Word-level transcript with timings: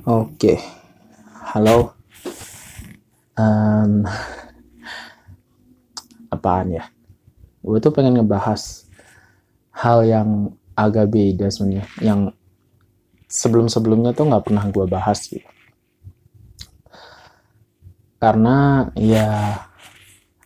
Oke, 0.00 0.56
halo. 1.52 1.92
Um, 3.36 4.08
apaan 6.32 6.72
ya? 6.72 6.88
Gue 7.60 7.84
tuh 7.84 7.92
pengen 7.92 8.16
ngebahas 8.16 8.88
hal 9.76 10.08
yang 10.08 10.56
agak 10.72 11.12
beda 11.12 11.52
sebenarnya, 11.52 11.84
yang 12.00 12.32
sebelum-sebelumnya 13.28 14.16
tuh 14.16 14.32
nggak 14.32 14.48
pernah 14.48 14.64
gue 14.72 14.84
bahas 14.88 15.20
gitu. 15.28 15.44
Karena 18.16 18.88
ya 18.96 19.60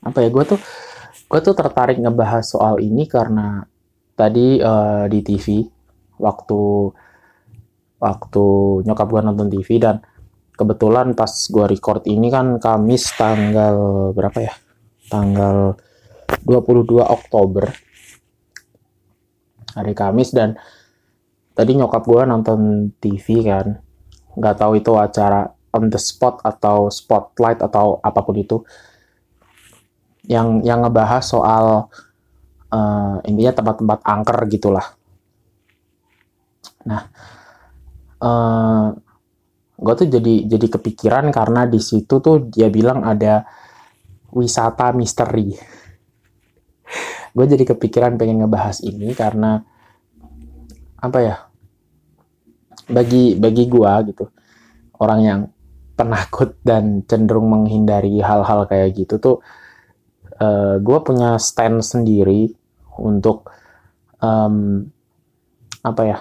apa 0.03 0.19
ya 0.19 0.35
gue 0.35 0.45
tuh 0.51 0.61
gue 1.31 1.41
tuh 1.47 1.55
tertarik 1.55 2.03
ngebahas 2.03 2.43
soal 2.43 2.83
ini 2.83 3.07
karena 3.07 3.63
tadi 4.19 4.59
uh, 4.59 5.07
di 5.07 5.23
TV 5.23 5.63
waktu 6.19 6.91
waktu 7.99 8.47
nyokap 8.85 9.07
gue 9.11 9.21
nonton 9.23 9.49
TV 9.51 9.79
dan 9.79 10.03
kebetulan 10.55 11.15
pas 11.19 11.31
gue 11.31 11.65
record 11.67 12.07
ini 12.07 12.31
kan 12.31 12.59
Kamis 12.63 13.15
tanggal 13.19 14.11
berapa 14.15 14.39
ya 14.39 14.55
tanggal 15.11 15.79
22 16.47 17.01
Oktober 17.03 17.71
hari 19.75 19.93
Kamis 19.93 20.31
dan 20.31 20.55
tadi 21.55 21.75
nyokap 21.75 22.07
gue 22.07 22.23
nonton 22.27 22.91
TV 22.99 23.43
kan 23.43 23.79
nggak 24.35 24.57
tahu 24.59 24.79
itu 24.79 24.93
acara 24.99 25.51
on 25.75 25.91
the 25.91 25.99
spot 25.99 26.43
atau 26.47 26.91
spotlight 26.91 27.63
atau 27.63 27.99
apa 28.03 28.23
pun 28.23 28.39
itu 28.39 28.63
yang 30.31 30.63
yang 30.65 30.87
ngebahas 30.87 31.23
soal 31.23 31.91
uh, 32.73 33.17
intinya 33.29 33.53
tempat-tempat 33.53 33.99
angker 34.03 34.39
gitulah. 34.49 34.87
Nah, 36.89 37.09
uh, 38.25 38.29
eh, 38.29 38.87
gue 39.75 39.95
tuh 40.01 40.09
jadi 40.09 40.35
jadi 40.49 40.67
kepikiran 40.81 41.29
karena 41.29 41.69
di 41.69 41.81
situ 41.83 42.25
tuh 42.25 42.49
dia 42.49 42.73
bilang 42.73 43.05
ada 43.05 43.45
wisata 44.33 44.97
misteri. 44.97 45.53
gue 47.35 47.45
jadi 47.51 47.65
kepikiran 47.67 48.15
pengen 48.17 48.47
ngebahas 48.47 48.81
ini 48.81 49.13
karena 49.13 49.61
apa 50.99 51.19
ya? 51.21 51.37
Bagi 52.89 53.37
bagi 53.37 53.65
gue 53.69 53.93
gitu 54.13 54.25
orang 55.01 55.21
yang 55.25 55.41
penakut 55.95 56.59
dan 56.67 57.07
cenderung 57.07 57.47
menghindari 57.51 58.19
hal-hal 58.19 58.67
kayak 58.67 58.99
gitu 58.99 59.19
tuh 59.23 59.37
uh, 60.43 60.43
eh, 60.43 60.75
gue 60.83 60.99
punya 61.07 61.39
stand 61.39 61.83
sendiri 61.87 62.51
untuk 62.99 63.51
um, 64.19 64.87
apa 65.83 66.03
ya 66.03 66.19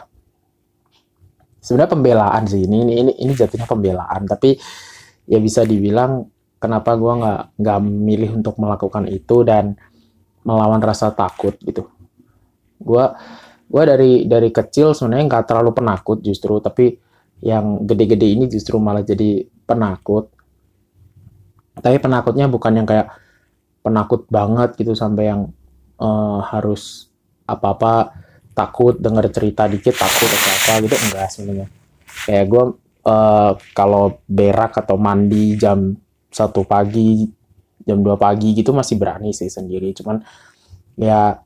sebenarnya 1.64 1.92
pembelaan 1.96 2.44
sih 2.44 2.68
ini 2.68 2.84
ini 2.84 2.94
ini, 3.00 3.12
ini 3.24 3.32
jatuhnya 3.32 3.64
pembelaan. 3.66 4.28
Tapi 4.28 4.60
ya 5.32 5.40
bisa 5.40 5.64
dibilang 5.64 6.28
kenapa 6.60 7.00
gue 7.00 7.14
nggak 7.16 7.42
nggak 7.64 7.80
milih 7.82 8.32
untuk 8.44 8.60
melakukan 8.60 9.08
itu 9.08 9.48
dan 9.48 9.80
melawan 10.44 10.84
rasa 10.84 11.16
takut 11.16 11.56
gitu. 11.64 11.88
Gue 12.84 13.08
gue 13.72 13.84
dari 13.88 14.12
dari 14.28 14.52
kecil 14.52 14.92
sebenarnya 14.92 15.26
nggak 15.32 15.46
terlalu 15.48 15.72
penakut 15.72 16.20
justru. 16.20 16.60
Tapi 16.60 17.00
yang 17.44 17.88
gede-gede 17.88 18.28
ini 18.28 18.46
justru 18.52 18.76
malah 18.78 19.04
jadi 19.04 19.48
penakut. 19.64 20.28
Tapi 21.80 21.98
penakutnya 21.98 22.52
bukan 22.52 22.84
yang 22.84 22.88
kayak 22.88 23.12
penakut 23.84 24.28
banget 24.32 24.76
gitu 24.80 24.96
sampai 24.96 25.32
yang 25.32 25.52
uh, 26.00 26.40
harus 26.44 27.12
apa-apa 27.44 28.23
takut 28.54 28.96
denger 28.98 29.34
cerita 29.34 29.66
dikit 29.66 29.98
takut 29.98 30.30
atau 30.30 30.50
apa 30.54 30.74
gitu 30.86 30.96
enggak 31.10 31.28
sebenarnya. 31.34 31.68
Kayak 32.26 32.46
gue 32.50 32.64
uh, 33.10 33.52
kalau 33.74 34.22
berak 34.30 34.78
atau 34.80 34.96
mandi 34.96 35.58
jam 35.58 35.98
satu 36.34 36.66
pagi 36.66 37.30
jam 37.84 38.00
2 38.00 38.16
pagi 38.16 38.56
gitu 38.56 38.72
masih 38.72 38.96
berani 38.96 39.36
sih 39.36 39.52
sendiri. 39.52 39.92
Cuman 39.98 40.22
ya 40.96 41.42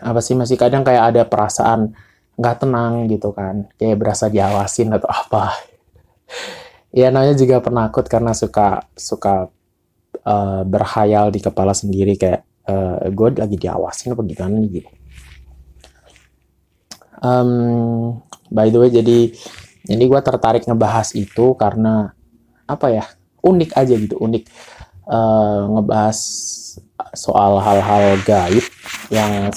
apa 0.00 0.20
sih 0.24 0.32
masih 0.32 0.56
kadang 0.56 0.80
kayak 0.80 1.14
ada 1.14 1.22
perasaan 1.28 1.92
nggak 2.34 2.56
tenang 2.64 3.06
gitu 3.06 3.30
kan. 3.30 3.68
Kayak 3.78 3.96
berasa 4.00 4.26
diawasin 4.32 4.96
atau 4.96 5.08
apa. 5.08 5.44
Ya 6.94 7.10
namanya 7.10 7.34
juga 7.34 7.58
penakut 7.58 8.06
karena 8.06 8.30
suka 8.38 8.86
suka 8.94 9.50
uh, 10.22 10.62
berhayal 10.62 11.34
di 11.34 11.42
kepala 11.42 11.74
sendiri. 11.74 12.14
Kayak 12.14 12.46
uh, 12.70 13.02
eh, 13.02 13.10
gue 13.10 13.28
lagi 13.34 13.56
diawasin 13.58 14.14
apa 14.14 14.22
gimana 14.22 14.62
gitu. 14.70 14.86
Um, 17.24 18.20
by 18.52 18.68
the 18.68 18.76
way 18.76 18.92
jadi 18.92 19.32
jadi 19.88 20.04
gue 20.04 20.20
tertarik 20.20 20.68
ngebahas 20.68 21.16
itu 21.16 21.56
karena 21.56 22.12
apa 22.68 22.92
ya 22.92 23.04
unik 23.40 23.70
aja 23.72 23.94
gitu 23.96 24.16
unik. 24.20 24.44
Uh, 25.04 25.68
ngebahas 25.76 26.18
soal 27.12 27.60
hal-hal 27.60 28.16
gaib 28.24 28.64
yang 29.12 29.52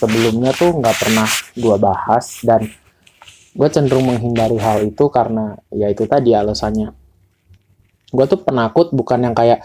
sebelumnya 0.00 0.52
tuh 0.52 0.76
nggak 0.76 0.96
pernah 0.96 1.28
gue 1.56 1.76
bahas 1.80 2.40
dan 2.44 2.68
gue 3.50 3.68
cenderung 3.68 4.06
menghindari 4.06 4.56
hal 4.60 4.84
itu 4.84 5.04
karena 5.08 5.56
ya 5.72 5.88
itu 5.88 6.04
tadi 6.04 6.32
alasannya. 6.32 6.92
Gue 8.12 8.24
tuh 8.28 8.40
penakut 8.40 8.92
bukan 8.92 9.24
yang 9.28 9.34
kayak 9.36 9.64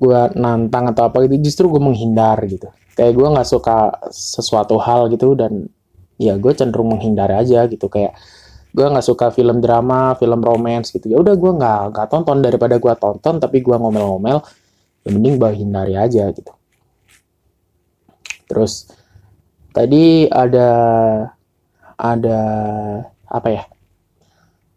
gue 0.00 0.20
nantang 0.38 0.90
atau 0.90 1.10
apa 1.10 1.22
gitu 1.26 1.38
justru 1.50 1.64
gue 1.70 1.82
menghindar 1.82 2.38
gitu. 2.46 2.70
Kayak 2.94 3.12
gue 3.16 3.26
nggak 3.30 3.48
suka 3.48 3.94
sesuatu 4.10 4.76
hal 4.82 5.08
gitu 5.12 5.38
dan 5.38 5.70
ya 6.20 6.36
gue 6.36 6.52
cenderung 6.52 6.92
menghindar 6.92 7.32
aja 7.32 7.64
gitu. 7.64 7.88
Kayak 7.88 8.20
gue 8.70 8.86
nggak 8.86 9.02
suka 9.02 9.32
film 9.32 9.64
drama 9.64 10.12
film 10.20 10.44
romance 10.44 10.92
gitu. 10.92 11.08
Ya 11.08 11.18
udah 11.18 11.34
gue 11.34 11.52
nggak 11.56 11.80
nggak 11.96 12.06
tonton. 12.12 12.44
Daripada 12.44 12.76
gue 12.76 12.94
tonton 13.00 13.40
tapi 13.40 13.64
gue 13.64 13.76
ngomel-ngomel 13.76 14.44
ya 15.00 15.08
mending 15.16 15.40
gue 15.40 15.50
hindari 15.56 15.94
aja 15.96 16.28
gitu. 16.28 16.52
Terus 18.44 18.92
tadi 19.72 20.28
ada 20.28 20.68
ada 21.96 22.40
apa 23.24 23.48
ya? 23.48 23.64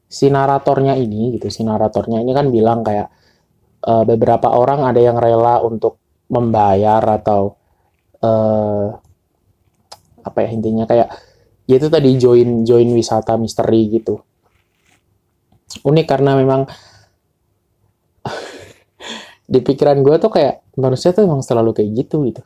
Si 0.08 0.30
naratornya 0.30 0.96
ini 0.96 1.36
gitu 1.36 1.50
si 1.52 1.66
naratornya 1.66 2.22
ini 2.22 2.32
kan 2.32 2.48
bilang 2.54 2.86
kayak 2.86 3.10
uh, 3.84 4.04
beberapa 4.08 4.54
orang 4.54 4.88
ada 4.88 5.02
yang 5.02 5.18
rela 5.20 5.60
untuk 5.66 6.00
membayar 6.32 7.02
atau 7.02 7.58
uh, 8.24 8.88
apa 10.24 10.38
ya 10.40 10.50
intinya 10.56 10.88
kayak 10.88 11.12
ya 11.70 11.76
itu 11.80 11.88
tadi 11.88 12.10
join 12.20 12.68
join 12.68 12.90
wisata 12.92 13.36
misteri 13.40 13.90
gitu. 13.92 14.20
Unik 15.84 16.06
karena 16.06 16.38
memang 16.38 16.70
di 19.54 19.60
pikiran 19.60 20.00
gue 20.06 20.16
tuh 20.22 20.32
kayak 20.32 20.64
manusia 20.78 21.12
tuh 21.12 21.26
emang 21.26 21.42
selalu 21.42 21.74
kayak 21.76 21.90
gitu 22.06 22.24
gitu. 22.30 22.44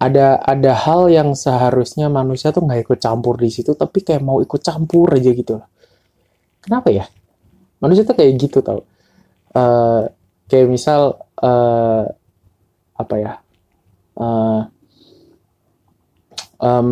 Ada 0.00 0.42
ada 0.42 0.72
hal 0.74 1.08
yang 1.08 1.32
seharusnya 1.32 2.10
manusia 2.10 2.50
tuh 2.50 2.66
nggak 2.66 2.88
ikut 2.88 2.98
campur 2.98 3.38
di 3.38 3.48
situ 3.48 3.72
tapi 3.78 4.02
kayak 4.02 4.20
mau 4.24 4.42
ikut 4.42 4.60
campur 4.60 5.14
aja 5.14 5.30
gitu 5.30 5.62
kenapa 6.64 6.88
ya? 6.88 7.04
Manusia 7.84 8.08
tuh 8.08 8.16
kayak 8.16 8.32
gitu 8.40 8.64
tau. 8.64 8.88
Uh, 9.52 10.08
kayak 10.48 10.72
misal 10.72 11.20
uh, 11.44 12.08
apa 12.96 13.14
ya? 13.20 13.32
Uh, 14.16 14.64
um, 16.56 16.88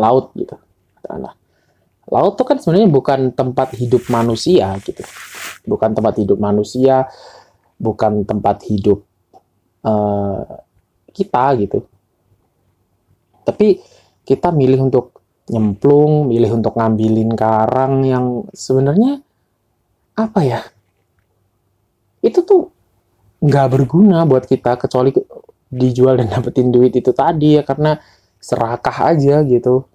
laut 0.00 0.32
gitu 0.36 0.56
nah, 1.08 1.34
laut 2.12 2.34
tuh 2.36 2.44
kan 2.44 2.60
sebenarnya 2.60 2.92
bukan 2.92 3.32
tempat 3.32 3.72
hidup 3.78 4.04
manusia 4.12 4.74
gitu. 4.82 5.00
Bukan 5.64 5.94
tempat 5.94 6.20
hidup 6.20 6.36
manusia 6.36 7.06
bukan 7.80 8.22
tempat 8.28 8.62
hidup 8.68 9.00
uh, 9.86 10.44
kita 11.14 11.44
gitu. 11.62 11.78
Tapi 13.42 13.80
kita 14.22 14.52
milih 14.52 14.92
untuk 14.92 15.18
nyemplung 15.50 16.30
milih 16.30 16.62
untuk 16.62 16.78
ngambilin 16.78 17.34
karang 17.34 18.06
yang 18.06 18.46
sebenarnya 18.52 19.24
apa 20.14 20.40
ya? 20.44 20.60
Itu 22.22 22.44
tuh 22.44 22.70
nggak 23.42 23.68
berguna 23.72 24.22
buat 24.28 24.46
kita 24.46 24.78
kecuali 24.78 25.10
dijual 25.72 26.20
dan 26.20 26.30
dapetin 26.30 26.70
duit 26.70 26.94
itu 26.94 27.10
tadi 27.10 27.58
ya 27.58 27.64
karena 27.66 27.98
serakah 28.42 29.14
aja 29.14 29.46
gitu. 29.46 29.86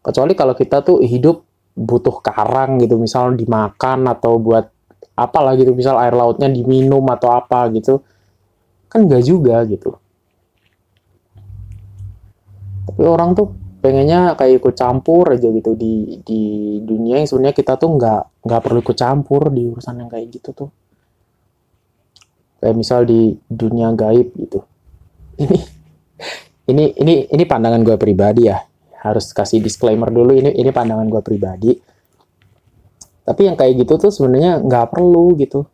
Kecuali 0.00 0.32
kalau 0.32 0.56
kita 0.56 0.80
tuh 0.80 1.04
hidup 1.04 1.44
butuh 1.76 2.24
karang 2.24 2.80
gitu 2.80 2.96
misal 2.96 3.36
dimakan 3.36 4.08
atau 4.08 4.40
buat 4.40 4.72
apalah 5.14 5.52
gitu 5.54 5.76
misal 5.76 6.00
air 6.00 6.16
lautnya 6.16 6.48
diminum 6.48 7.04
atau 7.12 7.36
apa 7.36 7.68
gitu. 7.76 8.00
Kan 8.88 9.04
nggak 9.04 9.22
juga 9.28 9.60
gitu. 9.68 10.00
Tapi 12.88 13.02
orang 13.04 13.36
tuh 13.36 13.52
pengennya 13.84 14.32
kayak 14.32 14.64
ikut 14.64 14.74
campur 14.80 15.36
aja 15.36 15.52
gitu 15.52 15.76
di 15.76 16.24
di 16.24 16.42
dunia 16.80 17.20
yang 17.20 17.28
sebenarnya 17.28 17.56
kita 17.56 17.76
tuh 17.76 17.92
nggak 18.00 18.48
nggak 18.48 18.60
perlu 18.64 18.78
ikut 18.80 18.96
campur 18.96 19.52
di 19.52 19.68
urusan 19.68 20.00
yang 20.00 20.08
kayak 20.08 20.32
gitu 20.32 20.56
tuh. 20.56 20.70
Kayak 22.64 22.76
misal 22.80 23.04
di 23.04 23.36
dunia 23.44 23.92
gaib 23.92 24.32
gitu. 24.40 24.64
Ini 25.36 25.83
ini 26.64 26.96
ini 26.96 27.28
ini 27.28 27.44
pandangan 27.44 27.84
gue 27.84 27.96
pribadi 28.00 28.48
ya. 28.48 28.56
Harus 29.04 29.36
kasih 29.36 29.60
disclaimer 29.60 30.08
dulu 30.08 30.32
ini 30.32 30.56
ini 30.56 30.70
pandangan 30.72 31.04
gue 31.12 31.20
pribadi. 31.20 31.72
Tapi 33.24 33.40
yang 33.44 33.56
kayak 33.56 33.84
gitu 33.84 34.00
tuh 34.00 34.12
sebenarnya 34.12 34.64
nggak 34.64 34.86
perlu 34.92 35.36
gitu. 35.36 35.68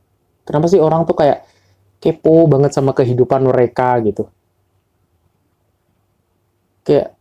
Kenapa 0.46 0.66
sih 0.66 0.82
orang 0.82 1.06
tuh 1.06 1.14
kayak 1.14 1.46
kepo 2.02 2.50
banget 2.50 2.75
sama 2.75 2.90
kehidupan 2.90 3.46
mereka 3.46 4.02
gitu? 4.02 4.26
Kayak 6.82 7.14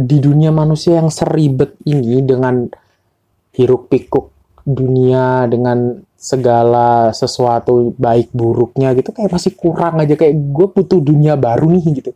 di 0.00 0.16
dunia 0.16 0.48
manusia 0.48 0.96
yang 0.96 1.12
seribet 1.12 1.76
ini 1.84 2.24
dengan 2.24 2.64
hiruk 3.52 3.92
pikuk 3.92 4.32
dunia 4.64 5.44
dengan 5.48 6.00
segala 6.16 7.12
sesuatu 7.12 7.92
baik 7.96 8.32
buruknya 8.32 8.96
gitu 8.96 9.12
kayak 9.12 9.28
masih 9.28 9.52
kurang 9.52 10.00
aja. 10.00 10.16
Kayak 10.16 10.40
gue 10.40 10.66
butuh 10.72 11.00
dunia 11.04 11.36
baru 11.36 11.68
nih 11.68 11.84
gitu 12.00 12.12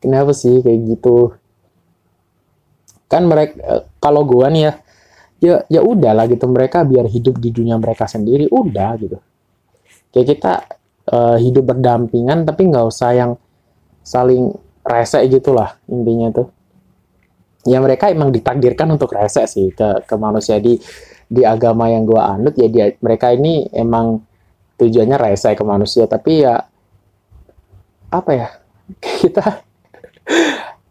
kenapa 0.00 0.32
sih 0.32 0.64
kayak 0.64 0.80
gitu? 0.96 1.36
Kan 3.06 3.28
mereka 3.28 3.54
eh, 3.60 3.82
kalau 4.00 4.24
gue 4.24 4.46
nih 4.50 4.62
ya 4.66 4.72
ya 5.40 5.54
ya 5.68 5.80
udahlah 5.84 6.26
gitu. 6.26 6.48
Mereka 6.48 6.88
biar 6.88 7.06
hidup 7.06 7.38
di 7.38 7.52
dunia 7.52 7.76
mereka 7.76 8.08
sendiri 8.08 8.48
udah 8.50 8.90
gitu. 8.98 9.18
Kayak 10.10 10.26
kita 10.26 10.54
uh, 11.06 11.38
hidup 11.38 11.70
berdampingan 11.70 12.42
tapi 12.42 12.66
nggak 12.66 12.82
usah 12.82 13.14
yang 13.14 13.32
saling 14.02 14.50
rese 14.82 15.22
gitulah 15.30 15.78
intinya 15.86 16.34
tuh. 16.34 16.48
Ya 17.68 17.78
mereka 17.78 18.08
emang 18.08 18.32
ditakdirkan 18.32 18.88
untuk 18.90 19.12
rese 19.14 19.44
sih 19.46 19.70
ke 19.70 20.02
ke 20.08 20.14
manusia. 20.16 20.58
Di 20.58 20.80
di 21.30 21.46
agama 21.46 21.86
yang 21.86 22.08
gue 22.08 22.18
anut 22.18 22.54
ya 22.58 22.66
dia 22.66 22.90
mereka 22.98 23.30
ini 23.30 23.70
emang 23.70 24.18
tujuannya 24.80 25.16
rese 25.20 25.54
ke 25.54 25.62
manusia. 25.62 26.08
Tapi 26.10 26.32
ya 26.42 26.58
apa 28.10 28.30
ya 28.34 28.48
kita 29.22 29.69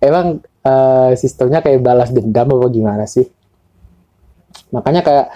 emang 0.07 0.41
uh, 0.63 1.11
sistemnya 1.13 1.59
kayak 1.59 1.83
balas 1.83 2.09
dendam 2.09 2.49
apa 2.55 2.67
gimana 2.71 3.05
sih 3.05 3.27
makanya 4.73 5.01
kayak 5.01 5.27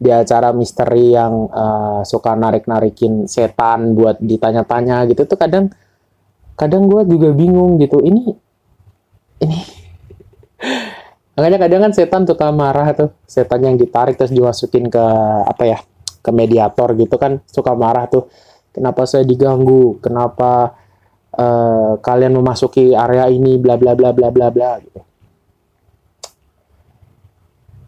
di 0.00 0.08
acara 0.08 0.56
misteri 0.56 1.12
yang 1.12 1.48
uh, 1.52 2.00
suka 2.08 2.32
narik-narikin 2.32 3.28
setan 3.28 3.92
buat 3.92 4.16
ditanya-tanya 4.20 5.04
gitu 5.12 5.28
tuh 5.28 5.36
kadang 5.36 5.68
kadang 6.56 6.88
gue 6.88 7.04
juga 7.04 7.28
bingung 7.36 7.76
gitu 7.76 8.00
ini 8.00 8.32
ini 9.44 9.80
Makanya 11.40 11.56
kadang 11.56 11.80
kan 11.88 11.92
setan 11.96 12.22
suka 12.28 12.52
marah 12.52 12.92
tuh, 12.92 13.16
setan 13.24 13.64
yang 13.64 13.80
ditarik 13.80 14.20
terus 14.20 14.28
dimasukin 14.28 14.92
ke 14.92 15.04
apa 15.48 15.64
ya, 15.64 15.78
ke 16.20 16.30
mediator 16.36 16.92
gitu 17.00 17.16
kan 17.16 17.40
suka 17.48 17.72
marah 17.72 18.04
tuh. 18.12 18.28
Kenapa 18.76 19.08
saya 19.08 19.24
diganggu? 19.24 19.96
Kenapa 20.04 20.76
uh, 21.40 21.96
kalian 22.04 22.36
memasuki 22.36 22.92
area 22.92 23.32
ini 23.32 23.56
bla 23.56 23.80
bla 23.80 23.96
bla 23.96 24.12
bla 24.12 24.28
bla 24.28 24.48
bla 24.52 24.72
gitu. 24.84 25.00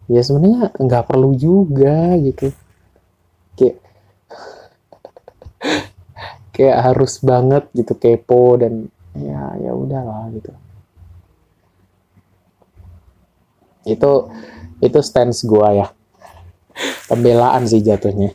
Ya 0.08 0.24
sebenarnya 0.24 0.72
nggak 0.72 1.04
perlu 1.04 1.36
juga 1.36 2.16
gitu. 2.16 2.48
Kayak 3.60 3.76
kayak 6.56 6.78
harus 6.80 7.20
banget 7.20 7.68
gitu 7.76 7.92
kepo 8.00 8.56
dan 8.56 8.88
ya 9.12 9.60
ya 9.60 9.76
udahlah 9.76 10.32
gitu. 10.32 10.56
itu 13.86 14.12
itu 14.82 14.98
stance 15.02 15.42
gue 15.46 15.68
ya 15.82 15.86
pembelaan 17.10 17.66
sih 17.66 17.82
jatuhnya 17.82 18.34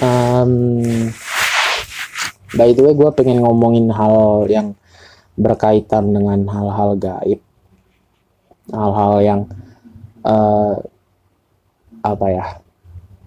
um, 0.00 1.08
by 2.56 2.70
the 2.76 2.82
way 2.84 2.94
gue 2.94 3.10
pengen 3.16 3.40
ngomongin 3.40 3.88
hal 3.92 4.44
yang 4.48 4.76
berkaitan 5.36 6.12
dengan 6.12 6.44
hal-hal 6.48 6.96
gaib. 7.00 7.40
Hal-hal 8.72 9.14
yang 9.24 9.40
uh, 10.22 10.76
apa 12.02 12.26
ya 12.30 12.44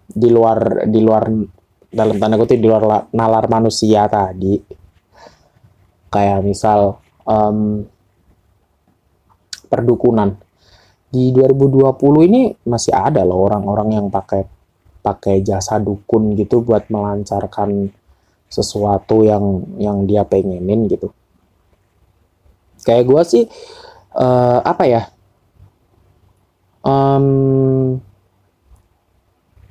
di 0.07 0.30
luar 0.31 0.88
di 0.88 1.00
luar 1.04 1.24
dalam 1.92 2.16
tanda 2.19 2.36
kutip 2.36 2.60
di 2.60 2.68
luar 2.69 3.10
nalar 3.12 3.45
manusia 3.50 4.06
tadi. 4.07 4.62
Kayak 6.13 6.39
misal 6.45 7.01
um, 7.28 7.83
perdukunan. 9.68 10.38
Di 11.12 11.31
2020 11.31 12.28
ini 12.28 12.42
masih 12.68 12.92
ada 12.92 13.24
loh 13.24 13.48
orang-orang 13.48 13.95
yang 13.95 14.07
pakai 14.12 14.44
pakai 15.00 15.39
jasa 15.45 15.80
dukun 15.80 16.36
gitu 16.36 16.60
buat 16.66 16.92
melancarkan 16.92 17.88
sesuatu 18.50 19.25
yang 19.25 19.65
yang 19.81 19.97
dia 20.06 20.24
pengenin 20.24 20.88
gitu. 20.89 21.12
Kayak 22.86 23.03
gue 23.09 23.21
sih 23.25 23.44
uh, 24.15 24.59
apa 24.62 24.83
ya? 24.86 25.01
Um, 26.86 27.97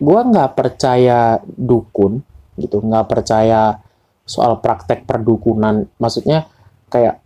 gue 0.02 0.20
nggak 0.34 0.58
percaya 0.58 1.38
dukun 1.46 2.26
gitu, 2.58 2.82
nggak 2.82 3.06
percaya 3.06 3.78
soal 4.26 4.58
praktek 4.58 5.06
perdukunan. 5.06 5.86
Maksudnya 6.02 6.50
kayak 6.90 7.22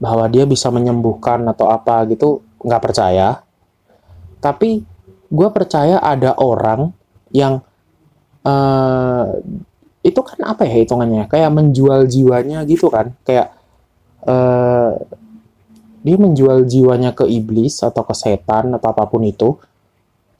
bahwa 0.00 0.28
dia 0.28 0.44
bisa 0.44 0.68
menyembuhkan 0.68 1.44
atau 1.48 1.72
apa 1.72 2.04
gitu, 2.08 2.44
nggak 2.60 2.84
percaya 2.84 3.44
tapi 4.40 4.82
gue 5.30 5.48
percaya 5.52 6.00
ada 6.00 6.34
orang 6.40 6.90
yang 7.30 7.60
uh, 8.42 9.24
itu 10.00 10.20
kan 10.24 10.38
apa 10.48 10.64
ya 10.64 10.80
hitungannya? 10.80 11.28
Kayak 11.28 11.50
menjual 11.52 12.08
jiwanya 12.08 12.64
gitu 12.64 12.88
kan? 12.88 13.12
Kayak 13.24 13.52
uh, 14.24 14.96
dia 16.00 16.16
menjual 16.16 16.64
jiwanya 16.64 17.12
ke 17.12 17.28
iblis 17.28 17.84
atau 17.84 18.00
ke 18.08 18.14
setan 18.16 18.72
atau 18.72 18.88
apa 18.96 19.04
pun 19.04 19.20
itu. 19.28 19.60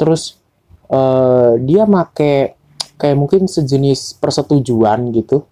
Terus 0.00 0.40
uh, 0.88 1.60
dia 1.60 1.84
make 1.84 2.56
kayak 2.96 3.16
mungkin 3.16 3.44
sejenis 3.44 4.16
persetujuan 4.16 5.12
gitu. 5.12 5.44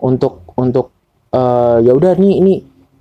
Untuk 0.00 0.44
untuk 0.56 0.92
uh, 1.36 1.80
ya 1.84 1.92
udah 1.92 2.16
nih 2.16 2.32
ini 2.40 2.54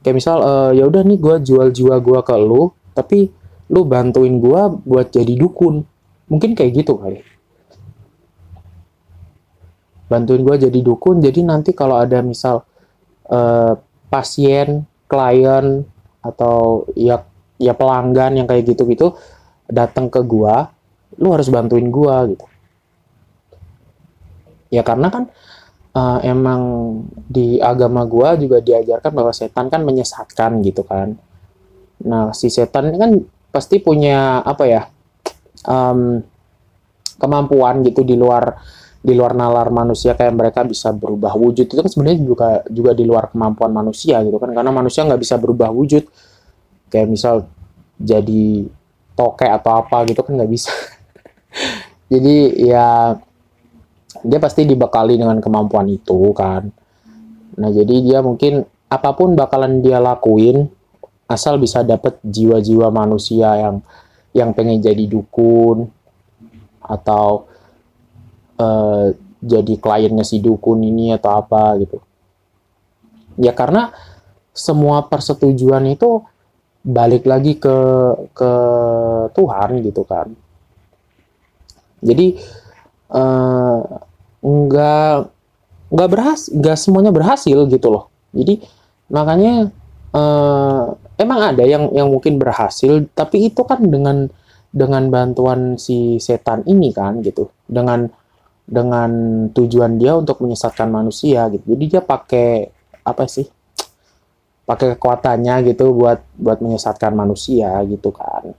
kayak 0.03 0.15
misal 0.19 0.37
uh, 0.43 0.71
ya 0.75 0.83
udah 0.83 1.07
nih 1.07 1.19
gue 1.19 1.35
jual 1.39 1.71
jiwa 1.71 1.99
gue 2.03 2.19
ke 2.19 2.35
lu 2.35 2.71
tapi 2.91 3.31
lu 3.71 3.87
bantuin 3.87 4.37
gua 4.37 4.69
buat 4.69 5.09
jadi 5.09 5.33
dukun. 5.39 5.87
Mungkin 6.27 6.55
kayak 6.55 6.83
gitu 6.83 6.99
kali 6.99 7.32
bantuin 10.13 10.45
gua 10.45 10.61
jadi 10.61 10.77
dukun. 10.77 11.17
Jadi 11.17 11.41
nanti 11.41 11.73
kalau 11.73 11.97
ada 11.97 12.21
misal 12.21 12.61
uh, 13.33 13.73
pasien 14.13 14.85
klien 15.09 15.81
atau 16.21 16.85
ya 16.93 17.25
ya 17.57 17.73
pelanggan 17.73 18.37
yang 18.37 18.45
kayak 18.45 18.69
gitu-gitu 18.69 19.17
datang 19.65 20.13
ke 20.13 20.21
gua 20.21 20.69
lu 21.17 21.33
harus 21.33 21.49
bantuin 21.49 21.89
gua 21.89 22.29
gitu. 22.29 22.45
Ya 24.69 24.85
karena 24.85 25.09
kan 25.09 25.33
uh, 25.97 26.21
emang 26.21 26.61
di 27.25 27.57
agama 27.57 28.05
gua 28.05 28.37
juga 28.37 28.61
diajarkan 28.61 29.11
bahwa 29.13 29.33
setan 29.33 29.73
kan 29.73 29.81
menyesatkan 29.81 30.61
gitu 30.61 30.85
kan. 30.85 31.17
Nah 32.05 32.29
si 32.37 32.53
setan 32.53 32.93
kan 32.93 33.17
pasti 33.53 33.77
punya 33.77 34.41
apa 34.41 34.63
ya 34.65 34.81
um, 35.69 36.21
kemampuan 37.21 37.85
gitu 37.85 38.01
di 38.01 38.17
luar 38.17 38.57
di 39.03 39.11
luar 39.11 39.35
nalar 39.35 39.67
manusia 39.67 40.15
kayak 40.15 40.31
mereka 40.31 40.63
bisa 40.63 40.95
berubah 40.95 41.35
wujud. 41.35 41.67
Itu 41.67 41.83
kan 41.83 41.91
sebenarnya 41.91 42.19
juga 42.23 42.49
juga 42.71 42.91
di 42.95 43.03
luar 43.03 43.27
kemampuan 43.35 43.75
manusia 43.75 44.23
gitu 44.23 44.39
kan. 44.39 44.55
Karena 44.55 44.71
manusia 44.71 45.03
nggak 45.03 45.19
bisa 45.19 45.35
berubah 45.35 45.69
wujud. 45.75 46.07
Kayak 46.87 47.07
misal 47.11 47.35
jadi 47.99 48.63
tokek 49.13 49.51
atau 49.59 49.83
apa 49.83 50.07
gitu 50.07 50.23
kan 50.23 50.39
nggak 50.39 50.51
bisa. 50.51 50.71
Jadi 52.13 52.65
ya 52.69 53.17
dia 54.23 54.39
pasti 54.39 54.63
dibekali 54.63 55.19
dengan 55.19 55.41
kemampuan 55.43 55.89
itu 55.91 56.31
kan. 56.31 56.69
Nah 57.57 57.69
jadi 57.69 57.95
dia 58.05 58.19
mungkin 58.21 58.63
apa 58.87 59.09
pun 59.17 59.33
bakalan 59.33 59.81
dia 59.81 59.97
lakuin 59.97 60.69
asal 61.25 61.57
bisa 61.57 61.81
dapat 61.81 62.21
jiwa-jiwa 62.21 62.93
manusia 62.93 63.49
yang 63.57 63.75
yang 64.37 64.53
pengen 64.53 64.77
jadi 64.81 65.09
dukun 65.09 65.89
atau 66.77 67.49
uh, 68.59 69.13
jadi 69.43 69.73
kliennya 69.75 70.23
si 70.23 70.39
dukun 70.39 70.81
ini 70.83 71.11
atau 71.13 71.43
apa 71.43 71.75
gitu. 71.83 71.99
Ya 73.37 73.51
karena 73.51 73.91
semua 74.53 75.09
persetujuan 75.09 75.89
itu 75.89 76.21
balik 76.83 77.27
lagi 77.27 77.57
ke 77.57 77.77
ke 78.31 78.51
Tuhan 79.33 79.69
gitu 79.83 80.03
kan. 80.03 80.31
Jadi 82.03 82.37
uh, 83.11 83.79
nggak 84.43 85.15
nggak 85.93 86.09
berhasil 86.09 86.49
nggak 86.51 86.77
semuanya 86.77 87.11
berhasil 87.11 87.57
gitu 87.67 87.87
loh. 87.87 88.11
Jadi 88.35 88.63
makanya 89.11 89.71
uh, 90.11 90.93
emang 91.15 91.39
ada 91.53 91.63
yang 91.63 91.89
yang 91.95 92.11
mungkin 92.11 92.37
berhasil 92.37 93.07
tapi 93.15 93.47
itu 93.51 93.61
kan 93.63 93.79
dengan 93.87 94.27
dengan 94.73 95.07
bantuan 95.13 95.79
si 95.79 96.17
setan 96.19 96.67
ini 96.67 96.91
kan 96.91 97.23
gitu. 97.23 97.49
Dengan 97.65 98.09
dengan 98.63 99.11
tujuan 99.51 99.99
dia 99.99 100.15
untuk 100.15 100.39
menyesatkan 100.39 100.87
manusia 100.87 101.51
gitu. 101.51 101.75
Jadi 101.75 101.83
dia 101.87 102.01
pakai 102.01 102.71
apa 103.03 103.27
sih 103.27 103.47
pakai 104.63 104.95
kekuatannya 104.95 105.75
gitu 105.75 105.91
buat 105.91 106.23
buat 106.39 106.63
menyesatkan 106.63 107.11
manusia 107.11 107.83
gitu 107.83 108.15
kan. 108.15 108.55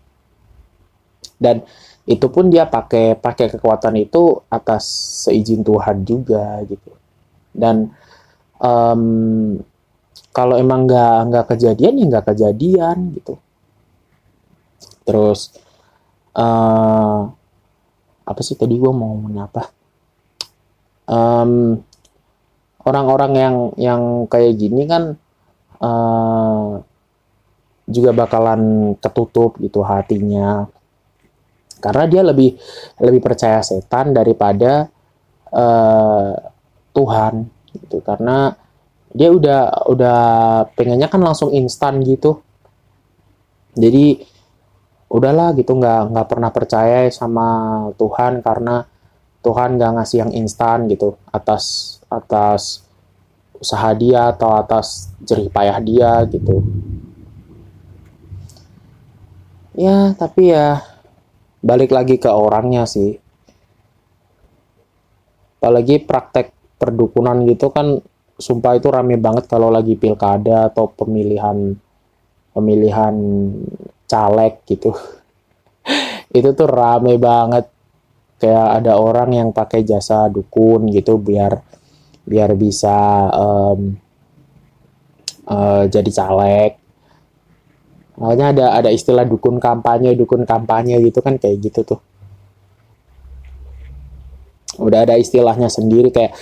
Dan 1.40 1.64
itu 2.04 2.28
pun 2.28 2.52
dia 2.52 2.68
pakai 2.68 3.16
pakai 3.16 3.56
kekuatan 3.56 3.96
itu 3.96 4.44
atas 4.52 4.84
seizin 5.25 5.64
Tuhan 5.64 6.04
juga 6.04 6.61
gitu. 6.68 6.92
Dan 7.49 7.88
um, 8.61 9.56
kalau 10.37 10.61
emang 10.61 10.84
nggak 10.84 11.18
nggak 11.32 11.46
kejadian 11.56 11.96
ya 11.96 12.04
nggak 12.12 12.26
kejadian 12.37 12.96
gitu. 13.16 13.40
Terus 15.08 15.56
uh, 16.37 17.32
apa 18.25 18.40
sih 18.40 18.56
tadi 18.56 18.76
gue 18.76 18.92
mau 18.92 19.16
ngomong 19.16 19.40
apa 19.40 19.84
um, 21.08 21.80
orang-orang 22.84 23.32
yang 23.34 23.56
yang 23.80 24.02
kayak 24.28 24.61
gini 24.61 24.84
kan 24.84 25.16
uh, 25.80 26.80
juga 27.84 28.11
bakalan 28.16 28.94
ketutup 29.00 29.56
gitu 29.61 29.84
hatinya. 29.84 30.68
Karena 31.80 32.04
dia 32.08 32.23
lebih 32.25 32.56
lebih 33.00 33.20
percaya 33.20 33.61
setan 33.61 34.16
daripada 34.16 34.88
uh, 35.52 36.32
Tuhan 36.96 37.44
gitu. 37.76 38.00
Karena 38.00 38.56
dia 39.14 39.28
udah 39.30 39.87
udah 39.92 40.20
pengennya 40.73 41.12
kan 41.12 41.20
langsung 41.20 41.52
instan 41.52 42.00
gitu. 42.00 42.40
Jadi 43.76 44.34
udahlah 45.14 45.54
gitu 45.54 45.76
nggak 45.76 46.11
nggak 46.11 46.26
pernah 46.26 46.50
percaya 46.50 47.06
sama 47.12 47.46
Tuhan 47.94 48.42
karena 48.42 48.82
Tuhan 49.44 49.76
nggak 49.76 49.92
ngasih 50.00 50.18
yang 50.24 50.32
instan 50.32 50.88
gitu 50.88 51.20
atas 51.28 51.96
atas 52.08 52.80
usaha 53.60 53.92
dia 53.92 54.32
atau 54.32 54.56
atas 54.56 55.12
jerih 55.20 55.52
payah 55.52 55.78
dia 55.84 56.24
gitu. 56.32 56.64
Ya 59.76 60.16
tapi 60.16 60.48
ya 60.48 60.80
balik 61.60 61.92
lagi 61.92 62.16
ke 62.16 62.32
orangnya 62.32 62.88
sih. 62.88 63.20
Apalagi 65.60 66.00
praktek 66.00 66.52
perdukunan 66.80 67.44
gitu 67.44 67.68
kan 67.68 68.00
sumpah 68.40 68.80
itu 68.80 68.88
rame 68.88 69.20
banget 69.20 69.44
kalau 69.48 69.68
lagi 69.68 69.96
pilkada 69.96 70.72
atau 70.72 70.88
pemilihan 70.88 71.76
pemilihan 72.56 73.14
caleg 74.08 74.56
gitu. 74.64 74.94
Itu 76.38 76.52
tuh 76.56 76.68
rame 76.68 77.18
banget 77.20 77.74
kayak 78.44 78.84
ada 78.84 79.00
orang 79.00 79.32
yang 79.32 79.48
pakai 79.56 79.80
jasa 79.80 80.28
dukun 80.28 80.92
gitu 80.92 81.16
biar 81.16 81.64
biar 82.28 82.52
bisa 82.52 83.28
um, 83.32 83.96
uh, 85.48 85.88
jadi 85.88 86.10
caleg 86.12 86.84
Makanya 88.14 88.46
ada 88.54 88.66
ada 88.82 88.90
istilah 88.94 89.26
dukun 89.26 89.58
kampanye, 89.58 90.14
dukun 90.14 90.46
kampanye 90.46 91.02
gitu 91.02 91.18
kan 91.18 91.34
kayak 91.34 91.58
gitu 91.66 91.82
tuh. 91.82 92.00
Udah 94.78 95.06
ada 95.06 95.18
istilahnya 95.18 95.66
sendiri 95.70 96.14
kayak 96.14 96.34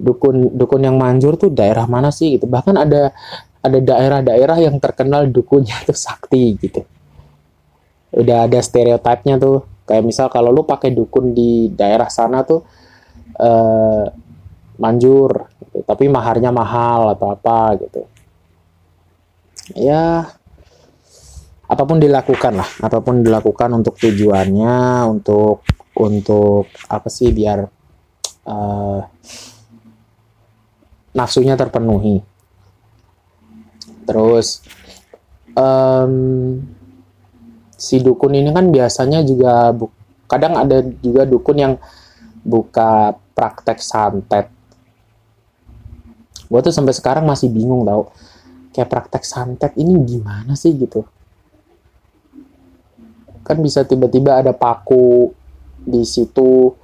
dukun 0.00 0.56
dukun 0.56 0.80
yang 0.80 0.96
manjur 0.96 1.36
tuh 1.36 1.52
daerah 1.52 1.84
mana 1.84 2.08
sih 2.08 2.40
gitu. 2.40 2.48
Bahkan 2.48 2.74
ada 2.76 3.12
ada 3.60 3.78
daerah-daerah 3.78 4.64
yang 4.64 4.80
terkenal 4.80 5.28
dukunnya 5.28 5.76
tuh 5.88 5.96
sakti 5.96 6.56
gitu. 6.56 6.80
Udah 8.16 8.48
ada 8.48 8.58
stereotipnya 8.64 9.36
tuh. 9.36 9.68
Kayak 9.88 10.04
misal 10.06 10.26
kalau 10.32 10.50
lu 10.54 10.62
pakai 10.62 10.94
dukun 10.94 11.34
di 11.34 11.70
daerah 11.72 12.08
sana 12.10 12.42
tuh 12.46 12.62
eh, 13.36 14.06
manjur, 14.80 15.50
gitu. 15.60 15.84
tapi 15.84 16.08
maharnya 16.08 16.50
mahal 16.54 17.12
atau 17.14 17.28
apa 17.36 17.58
gitu. 17.78 18.02
Ya, 19.76 20.26
apa 21.70 21.86
pun 21.86 22.02
dilakukan 22.02 22.58
lah 22.58 22.66
apa 22.82 22.98
pun 22.98 23.22
dilakukan 23.22 23.70
untuk 23.70 23.94
tujuannya 23.94 25.06
untuk 25.06 25.62
untuk 25.94 26.66
apa 26.90 27.06
sih 27.06 27.30
biar 27.30 27.62
uh, 28.50 29.00
nafsunya 31.14 31.54
terpenuhi 31.54 32.26
terus 34.02 34.66
um, 35.54 36.58
si 37.80 38.04
dukun 38.04 38.36
ini 38.36 38.52
kan 38.52 38.68
biasanya 38.68 39.24
juga 39.24 39.72
kadang 40.28 40.60
ada 40.60 40.84
juga 41.00 41.24
dukun 41.24 41.56
yang 41.56 41.74
buka 42.44 43.16
praktek 43.32 43.80
santet. 43.80 44.52
Gue 46.44 46.60
tuh 46.60 46.74
sampai 46.74 46.92
sekarang 46.92 47.24
masih 47.24 47.48
bingung 47.48 47.88
tau 47.88 48.12
kayak 48.76 48.92
praktek 48.92 49.24
santet 49.24 49.72
ini 49.80 49.96
gimana 50.04 50.52
sih 50.52 50.76
gitu? 50.76 51.08
Kan 53.40 53.64
bisa 53.64 53.88
tiba-tiba 53.88 54.44
ada 54.44 54.52
paku 54.52 55.32
di 55.80 56.04
situ 56.04 56.76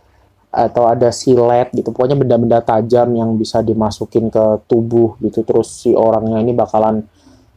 atau 0.56 0.88
ada 0.88 1.12
silet 1.12 1.68
gitu 1.76 1.92
pokoknya 1.92 2.16
benda-benda 2.16 2.64
tajam 2.64 3.12
yang 3.12 3.36
bisa 3.36 3.60
dimasukin 3.60 4.32
ke 4.32 4.64
tubuh 4.64 5.20
gitu 5.20 5.44
terus 5.44 5.84
si 5.84 5.92
orangnya 5.92 6.40
ini 6.40 6.56
bakalan 6.56 7.04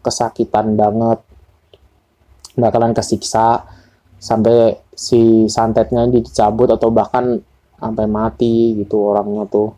kesakitan 0.03 0.75
banget 0.75 1.23
bakalan 2.59 2.93
kesiksa 2.93 3.65
sampai 4.19 4.75
si 4.91 5.47
santetnya 5.47 6.05
dicabut 6.11 6.67
atau 6.75 6.91
bahkan 6.91 7.39
sampai 7.79 8.05
mati 8.05 8.75
gitu 8.75 8.99
orangnya 9.15 9.47
tuh. 9.47 9.71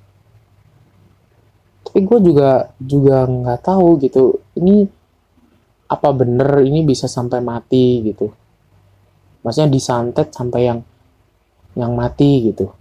Tapi 1.86 2.00
gue 2.02 2.20
juga 2.26 2.74
juga 2.82 3.30
nggak 3.30 3.62
tahu 3.62 4.02
gitu 4.02 4.42
ini 4.58 4.90
apa 5.92 6.10
bener 6.16 6.66
ini 6.66 6.82
bisa 6.82 7.06
sampai 7.06 7.40
mati 7.44 8.02
gitu? 8.02 8.32
Maksudnya 9.46 9.70
disantet 9.70 10.34
sampai 10.34 10.62
yang 10.66 10.80
yang 11.78 11.94
mati 11.94 12.50
gitu. 12.52 12.72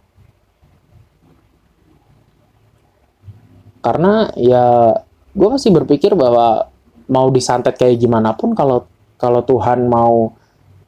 Karena 3.80 4.28
ya 4.37 4.92
gue 5.33 5.49
masih 5.49 5.73
berpikir 5.73 6.12
bahwa 6.12 6.69
mau 7.11 7.26
disantet 7.33 7.75
kayak 7.75 7.99
gimana 7.99 8.37
pun 8.37 8.54
kalau 8.54 8.87
kalau 9.21 9.45
Tuhan 9.45 9.87
mau 9.87 10.33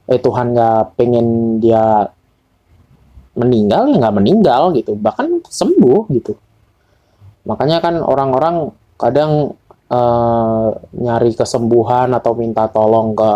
eh 0.08 0.18
Tuhan 0.18 0.56
nggak 0.56 0.96
pengen 0.96 1.60
dia 1.60 2.08
meninggal 3.36 3.92
ya 3.92 3.96
nggak 4.00 4.16
meninggal 4.16 4.72
gitu. 4.76 4.96
Bahkan 4.96 5.44
sembuh 5.46 6.00
gitu. 6.16 6.32
Makanya 7.44 7.78
kan 7.84 8.00
orang-orang 8.00 8.72
kadang 8.96 9.52
uh, 9.90 10.68
nyari 10.96 11.36
kesembuhan 11.36 12.14
atau 12.16 12.32
minta 12.32 12.66
tolong 12.70 13.12
ke 13.12 13.32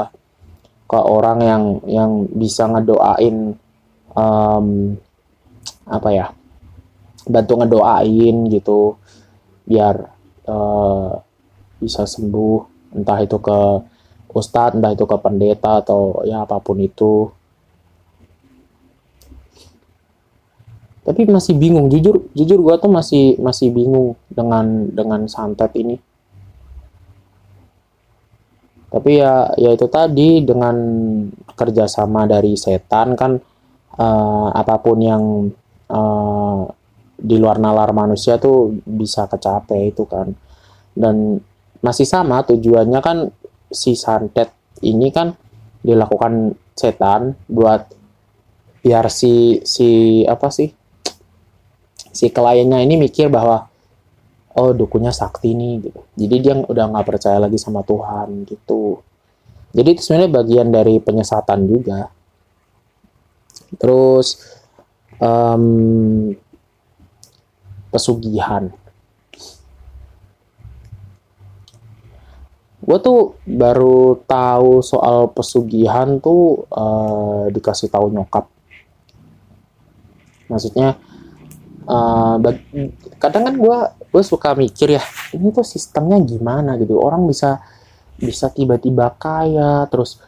ke 0.87 0.99
orang 1.03 1.39
yang 1.43 1.65
yang 1.91 2.11
bisa 2.31 2.71
ngedoain 2.71 3.59
um, 4.15 4.95
apa 5.87 6.09
ya 6.15 6.27
bantu 7.27 7.59
ngedoain 7.59 8.37
gitu 8.55 8.95
biar 9.67 10.07
uh, 10.47 11.11
bisa 11.83 12.07
sembuh. 12.07 12.59
Entah 12.97 13.19
itu 13.21 13.37
ke 13.43 13.61
ustadz 14.37 14.77
entah 14.77 14.93
itu 14.93 15.09
ke 15.09 15.17
pendeta 15.17 15.81
atau 15.81 16.21
ya 16.29 16.45
apa 16.45 16.61
pun 16.61 16.77
itu. 16.77 17.33
Tapi 21.07 21.23
masih 21.31 21.55
bingung. 21.57 21.87
Jujur 21.89 22.29
jujur 22.37 22.59
gue 22.61 22.75
tuh 22.83 22.91
masih 22.93 23.39
masih 23.41 23.73
bingung 23.73 24.19
dengan 24.29 24.91
dengan 24.93 25.25
santet 25.31 25.73
ini. 25.79 25.97
Tapi 28.91 29.11
ya 29.23 29.55
ya 29.57 29.71
itu 29.73 29.87
tadi 29.89 30.43
dengan 30.45 30.77
kerjasama 31.57 32.27
dari 32.29 32.59
setan 32.59 33.15
kan 33.15 33.39
uh, 33.97 34.49
apa 34.51 34.77
pun 34.83 34.99
yang 34.99 35.25
uh, 35.89 36.61
di 37.17 37.37
luar 37.41 37.57
nalar 37.63 37.95
manusia 37.97 38.37
tuh 38.37 38.75
bisa 38.85 39.31
kecapai 39.31 39.95
itu 39.95 40.05
kan. 40.11 40.35
Dan 40.91 41.39
masih 41.87 42.09
sama 42.09 42.43
tujuannya 42.43 42.99
kan 42.99 43.31
si 43.71 43.99
santet 43.99 44.53
ini 44.85 45.09
kan 45.11 45.35
dilakukan 45.83 46.55
setan 46.77 47.35
buat 47.49 47.89
biar 48.85 49.11
si 49.11 49.63
si 49.65 50.23
apa 50.27 50.49
sih? 50.53 50.71
Si 52.13 52.33
kliennya 52.33 52.81
ini 52.81 52.97
mikir 52.97 53.29
bahwa 53.29 53.67
oh 54.57 54.73
dukunya 54.73 55.13
sakti 55.13 55.53
nih 55.53 55.91
gitu. 55.91 56.01
Jadi 56.17 56.37
dia 56.41 56.55
udah 56.57 56.85
nggak 56.93 57.07
percaya 57.07 57.39
lagi 57.43 57.61
sama 57.61 57.85
Tuhan 57.85 58.49
gitu. 58.49 59.01
Jadi 59.77 59.89
itu 59.93 60.01
sebenarnya 60.01 60.33
bagian 60.33 60.69
dari 60.73 60.97
penyesatan 60.97 61.61
juga. 61.69 62.09
Terus 63.77 64.41
um, 65.21 66.33
pesugihan 67.93 68.73
gue 72.87 72.99
tuh 73.03 73.35
baru 73.43 74.23
tahu 74.31 74.79
soal 74.79 75.35
pesugihan 75.35 76.23
tuh 76.23 76.71
uh, 76.71 77.51
dikasih 77.51 77.91
tahu 77.91 78.15
nyokap. 78.15 78.47
Maksudnya 80.47 80.95
uh, 81.91 82.39
kadang 83.19 83.43
kan 83.51 83.55
gue 83.59 83.79
gue 84.07 84.23
suka 84.23 84.55
mikir 84.55 84.95
ya 84.95 85.03
ini 85.35 85.51
tuh 85.51 85.67
sistemnya 85.67 86.23
gimana 86.23 86.79
gitu. 86.79 86.95
Orang 87.03 87.27
bisa 87.27 87.59
bisa 88.23 88.55
tiba-tiba 88.55 89.19
kaya 89.19 89.91
terus 89.91 90.23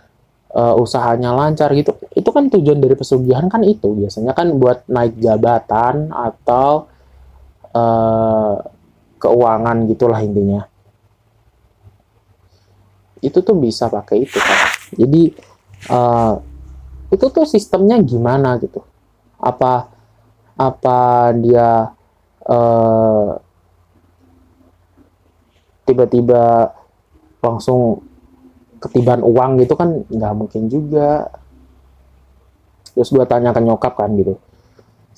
uh, 0.50 0.74
usahanya 0.74 1.30
lancar 1.30 1.70
gitu. 1.78 1.94
Itu 2.10 2.34
kan 2.34 2.50
tujuan 2.50 2.82
dari 2.82 2.98
pesugihan 2.98 3.46
kan 3.46 3.62
itu. 3.62 3.94
Biasanya 3.94 4.34
kan 4.34 4.50
buat 4.58 4.82
naik 4.90 5.14
jabatan 5.22 6.10
atau 6.10 6.90
uh, 7.70 8.58
keuangan 9.22 9.86
gitulah 9.86 10.18
intinya 10.18 10.66
itu 13.20 13.38
tuh 13.42 13.56
bisa 13.58 13.90
pakai 13.90 14.24
itu 14.24 14.38
kan 14.38 14.58
jadi 14.94 15.22
uh, 15.90 16.34
itu 17.08 17.24
tuh 17.32 17.44
sistemnya 17.48 17.96
gimana 18.04 18.60
gitu? 18.60 18.84
Apa 19.40 19.88
apa 20.58 20.98
dia 21.38 21.92
uh, 22.44 23.30
tiba-tiba 25.88 26.74
langsung 27.40 28.04
ketiban 28.78 29.24
uang 29.24 29.62
gitu 29.62 29.74
kan 29.78 30.04
nggak 30.06 30.34
mungkin 30.36 30.68
juga. 30.68 31.32
Terus 32.92 33.14
gue 33.14 33.24
tanya 33.30 33.54
ke 33.54 33.62
nyokap 33.62 33.94
kan 33.94 34.10
gitu 34.18 34.36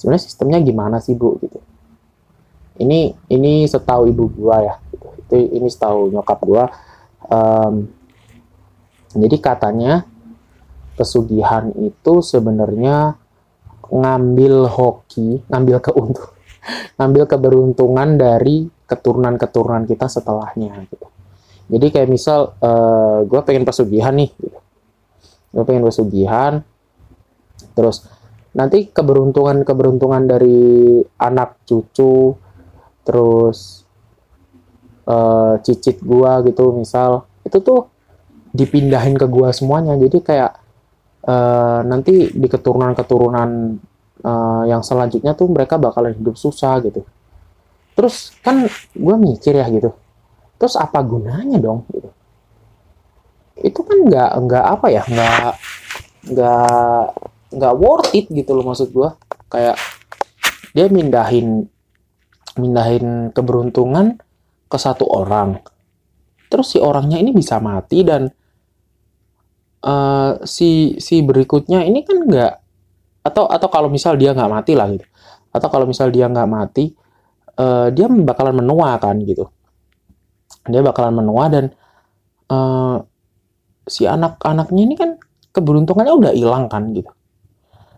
sebenarnya 0.00 0.24
sistemnya 0.24 0.58
gimana 0.64 0.96
sih 0.96 1.12
bu? 1.12 1.36
Gitu. 1.44 1.60
Ini 2.80 3.12
ini 3.28 3.68
setahu 3.68 4.08
ibu 4.08 4.32
gue 4.32 4.56
ya. 4.64 4.80
Gitu. 4.88 5.08
itu 5.20 5.36
ini 5.60 5.68
setahu 5.68 6.08
nyokap 6.08 6.40
gue 6.40 6.64
um, 7.30 7.88
jadi 9.16 9.36
katanya 9.40 9.92
pesugihan 10.98 11.72
itu 11.80 12.20
sebenarnya 12.20 13.16
ngambil 13.90 14.70
hoki 14.70 15.42
ngambil 15.50 15.82
keuntung 15.82 16.30
ngambil 17.00 17.24
keberuntungan 17.26 18.20
dari 18.20 18.68
keturunan-keturunan 18.90 19.86
kita 19.86 20.10
setelahnya 20.10 20.82
gitu. 20.90 21.06
Jadi 21.70 21.86
kayak 21.94 22.10
misal 22.10 22.58
uh, 22.58 22.66
eh, 22.66 23.18
gue 23.30 23.40
pengen 23.46 23.62
pesugihan 23.62 24.10
nih, 24.10 24.34
gitu. 24.34 24.58
gue 25.54 25.62
pengen 25.62 25.86
pesugihan, 25.86 26.66
terus 27.78 28.10
nanti 28.50 28.90
keberuntungan 28.90 29.62
keberuntungan 29.62 30.26
dari 30.26 30.98
anak 31.22 31.62
cucu, 31.62 32.34
terus 33.06 33.86
uh, 35.10 35.54
cicit 35.66 35.98
gue 35.98 36.32
gitu 36.46 36.70
misal 36.78 37.26
itu 37.42 37.58
tuh 37.58 37.90
dipindahin 38.54 39.18
ke 39.18 39.26
gue 39.26 39.50
semuanya. 39.50 39.98
Jadi 39.98 40.22
kayak 40.22 40.52
uh, 41.26 41.82
nanti 41.82 42.30
di 42.30 42.46
keturunan-keturunan 42.46 43.50
uh, 44.22 44.62
yang 44.70 44.86
selanjutnya 44.86 45.34
tuh 45.34 45.50
mereka 45.50 45.74
bakalan 45.82 46.14
hidup 46.14 46.38
susah 46.38 46.78
gitu. 46.86 47.02
Terus 47.98 48.30
kan 48.46 48.70
gue 48.94 49.16
mikir 49.18 49.58
ya 49.58 49.66
gitu 49.66 49.90
terus 50.60 50.76
apa 50.76 51.00
gunanya 51.00 51.56
dong 51.56 51.88
gitu? 51.88 52.12
Itu 53.56 53.80
kan 53.80 54.04
nggak 54.04 54.30
nggak 54.44 54.64
apa 54.76 54.86
ya 54.92 55.02
nggak 55.08 55.52
nggak 56.28 57.04
nggak 57.56 57.74
worth 57.80 58.12
it 58.12 58.28
gitu 58.28 58.52
loh 58.52 58.68
maksud 58.68 58.92
gue 58.92 59.08
kayak 59.48 59.80
dia 60.76 60.86
mindahin 60.92 61.64
mindahin 62.60 63.32
keberuntungan 63.32 64.20
ke 64.70 64.78
satu 64.78 65.02
orang. 65.10 65.58
Terus 66.46 66.74
si 66.74 66.78
orangnya 66.78 67.18
ini 67.18 67.34
bisa 67.34 67.58
mati 67.58 68.06
dan 68.06 68.30
uh, 69.82 70.38
si 70.46 70.94
si 71.02 71.20
berikutnya 71.26 71.82
ini 71.82 72.06
kan 72.06 72.22
nggak 72.22 72.52
atau 73.26 73.50
atau 73.50 73.68
kalau 73.68 73.90
misal 73.90 74.14
dia 74.14 74.30
nggak 74.30 74.50
mati 74.50 74.72
lah 74.78 74.86
gitu. 74.94 75.06
Atau 75.50 75.68
kalau 75.68 75.90
misal 75.90 76.14
dia 76.14 76.30
nggak 76.30 76.46
mati 76.46 76.94
uh, 77.58 77.90
dia 77.90 78.06
bakalan 78.06 78.62
menua 78.62 78.94
kan 79.02 79.18
gitu. 79.26 79.50
Dia 80.70 80.86
bakalan 80.86 81.18
menua 81.18 81.50
dan 81.50 81.74
uh, 82.46 83.02
si 83.90 84.06
anak-anaknya 84.06 84.82
ini 84.86 84.94
kan 84.94 85.18
keberuntungannya 85.50 86.14
udah 86.14 86.32
hilang 86.34 86.70
kan 86.70 86.94
gitu. 86.94 87.10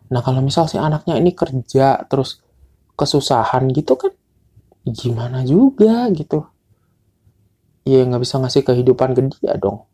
Nah 0.09 0.21
kalau 0.25 0.41
misal 0.41 0.69
si 0.69 0.81
anaknya 0.81 1.21
ini 1.21 1.37
kerja 1.37 2.05
terus 2.09 2.41
kesusahan 2.97 3.73
gitu 3.73 3.97
kan 3.97 4.13
gimana 4.85 5.41
juga 5.47 6.11
gitu 6.13 6.52
ya 7.83 8.07
nggak 8.07 8.23
bisa 8.23 8.39
ngasih 8.39 8.63
kehidupan 8.63 9.15
ke 9.15 9.21
dia 9.39 9.55
dong. 9.59 9.87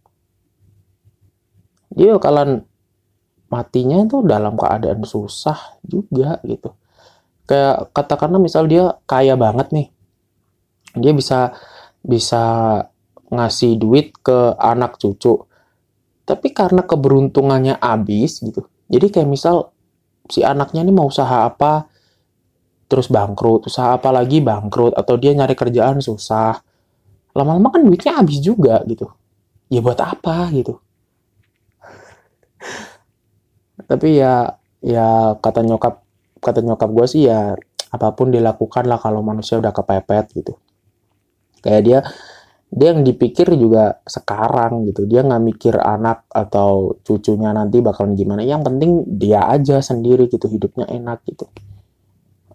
Dia 1.93 2.15
bakalan 2.17 2.69
matinya 3.49 4.05
itu 4.05 4.21
dalam 4.25 4.55
keadaan 4.61 5.03
susah 5.05 5.81
juga 5.85 6.37
gitu. 6.45 6.77
Kayak 7.49 7.97
katakanlah 7.97 8.37
misal 8.37 8.69
dia 8.69 9.01
kaya 9.09 9.33
banget 9.35 9.73
nih. 9.73 9.89
Dia 11.01 11.13
bisa 11.17 11.57
bisa 12.05 12.45
ngasih 13.33 13.81
duit 13.81 14.13
ke 14.21 14.53
anak 14.61 15.01
cucu. 15.01 15.49
Tapi 16.29 16.53
karena 16.53 16.85
keberuntungannya 16.85 17.81
habis 17.81 18.45
gitu. 18.45 18.69
Jadi 18.93 19.09
kayak 19.09 19.29
misal 19.33 19.73
si 20.29 20.45
anaknya 20.45 20.85
ini 20.85 20.93
mau 20.93 21.09
usaha 21.09 21.49
apa 21.49 21.89
terus 22.85 23.09
bangkrut. 23.09 23.65
Usaha 23.65 23.97
apa 23.97 24.13
lagi? 24.13 24.45
Bangkrut. 24.45 24.93
Atau 24.93 25.17
dia 25.17 25.33
nyari 25.33 25.57
kerjaan 25.57 26.05
susah 26.05 26.68
lama-lama 27.37 27.69
kan 27.73 27.83
duitnya 27.85 28.21
habis 28.21 28.39
juga 28.41 28.81
gitu. 28.89 29.09
Ya 29.69 29.85
buat 29.85 30.01
apa 30.01 30.49
gitu. 30.53 30.81
Tapi 33.89 34.09
ya 34.21 34.59
ya 34.85 35.37
kata 35.39 35.65
nyokap 35.65 36.05
kata 36.41 36.61
nyokap 36.65 36.89
gue 36.93 37.07
sih 37.09 37.23
ya 37.29 37.57
apa 37.89 38.09
pun 38.13 38.29
dilakukan 38.33 38.85
lah 38.85 39.01
kalau 39.01 39.21
manusia 39.25 39.61
udah 39.61 39.73
kepepet 39.73 40.27
gitu. 40.37 40.55
Kayak 41.65 41.83
dia 41.85 41.99
dia 42.69 42.93
yang 42.93 43.01
dipikir 43.05 43.49
juga 43.57 44.01
sekarang 44.05 44.85
gitu. 44.89 45.09
Dia 45.09 45.25
nggak 45.25 45.43
mikir 45.45 45.75
anak 45.81 46.29
atau 46.33 46.97
cucunya 47.01 47.53
nanti 47.53 47.81
bakalan 47.81 48.13
gimana. 48.17 48.45
Yang 48.45 48.73
penting 48.73 48.91
dia 49.21 49.49
aja 49.49 49.81
sendiri 49.81 50.29
gitu 50.29 50.49
hidupnya 50.49 50.85
enak 50.89 51.25
gitu. 51.29 51.49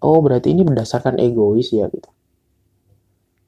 Oh 0.04 0.20
berarti 0.20 0.52
ini 0.54 0.68
berdasarkan 0.68 1.18
egois 1.18 1.72
ya 1.72 1.88
gitu 1.88 2.10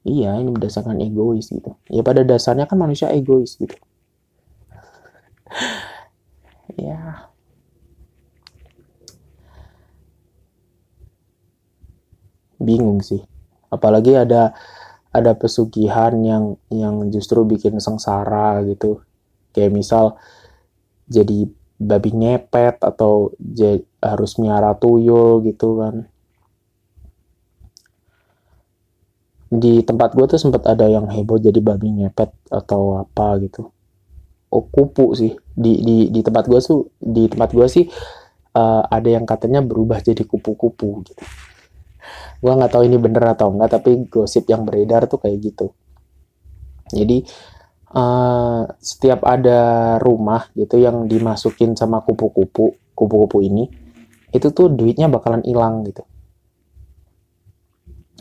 iya 0.06 0.38
ini 0.38 0.54
berdasarkan 0.54 1.02
egois 1.02 1.50
gitu. 1.50 1.74
Ya 1.90 2.06
pada 2.06 2.22
dasarnya 2.22 2.70
kan 2.70 2.78
manusia 2.78 3.10
egois 3.10 3.58
gitu. 3.58 3.74
Ya. 6.76 7.30
Bingung 12.58 12.98
sih. 12.98 13.22
Apalagi 13.70 14.18
ada 14.18 14.50
ada 15.14 15.32
pesugihan 15.38 16.10
yang 16.26 16.58
yang 16.74 17.06
justru 17.14 17.46
bikin 17.46 17.78
sengsara 17.78 18.66
gitu. 18.66 19.06
Kayak 19.54 19.78
misal 19.78 20.18
jadi 21.06 21.46
babi 21.78 22.10
ngepet 22.12 22.82
atau 22.82 23.30
harus 24.02 24.32
miara 24.42 24.74
tuyul 24.74 25.46
gitu 25.46 25.78
kan 25.80 26.10
di 29.56 29.80
tempat 29.82 30.12
gue 30.12 30.26
tuh 30.28 30.40
sempat 30.40 30.68
ada 30.68 30.84
yang 30.86 31.08
heboh 31.08 31.40
jadi 31.40 31.58
babi 31.64 31.88
ngepet 32.02 32.30
atau 32.52 33.00
apa 33.00 33.40
gitu. 33.40 33.72
Oh 34.52 34.64
kupu 34.68 35.16
sih. 35.16 35.32
Di 35.56 35.80
di 35.80 35.96
di 36.12 36.20
tempat 36.20 36.46
gue 36.46 36.60
tuh 36.60 36.92
di 37.00 37.26
tempat 37.26 37.50
gue 37.56 37.66
sih 37.66 37.84
uh, 38.54 38.82
ada 38.86 39.08
yang 39.08 39.24
katanya 39.24 39.64
berubah 39.64 40.04
jadi 40.04 40.22
kupu-kupu 40.28 41.02
gitu. 41.08 41.24
Gue 42.44 42.52
nggak 42.52 42.72
tahu 42.76 42.84
ini 42.84 43.00
bener 43.00 43.32
atau 43.32 43.50
enggak 43.50 43.80
tapi 43.80 44.06
gosip 44.06 44.44
yang 44.46 44.68
beredar 44.68 45.08
tuh 45.08 45.18
kayak 45.18 45.38
gitu. 45.40 45.72
Jadi 46.92 47.26
uh, 47.96 48.62
setiap 48.78 49.24
ada 49.24 49.96
rumah 49.98 50.52
gitu 50.52 50.76
yang 50.76 51.08
dimasukin 51.08 51.74
sama 51.74 52.04
kupu-kupu 52.04 52.76
kupu-kupu 52.96 53.44
ini 53.44 53.68
itu 54.32 54.48
tuh 54.50 54.72
duitnya 54.72 55.06
bakalan 55.08 55.44
hilang 55.44 55.84
gitu 55.86 56.02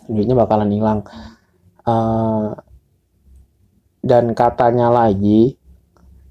duitnya 0.10 0.36
bakalan 0.38 0.72
hilang. 0.72 1.00
Uh, 1.86 2.58
dan 4.06 4.38
katanya 4.38 4.94
lagi 4.94 5.58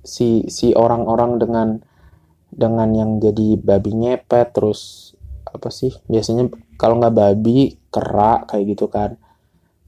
si 0.05 0.47
si 0.51 0.75
orang-orang 0.75 1.39
dengan 1.43 1.69
dengan 2.55 2.91
yang 2.95 3.11
jadi 3.19 3.59
babi 3.59 3.91
ngepet 3.99 4.55
terus 4.55 5.13
apa 5.51 5.71
sih 5.71 5.91
biasanya 6.07 6.51
kalau 6.79 6.99
nggak 7.03 7.15
babi 7.15 7.79
kerak 7.91 8.51
kayak 8.51 8.75
gitu 8.75 8.87
kan. 8.91 9.19